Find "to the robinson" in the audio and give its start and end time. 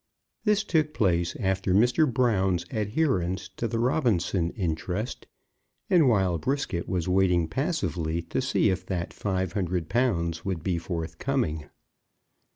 3.57-4.49